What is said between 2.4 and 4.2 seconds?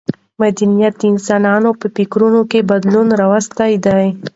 کې بدلون راوستی دی.